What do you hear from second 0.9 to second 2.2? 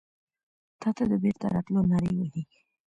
د بیرته راتلو نارې